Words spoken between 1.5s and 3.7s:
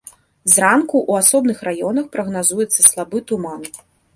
раёнах прагназуецца слабы туман.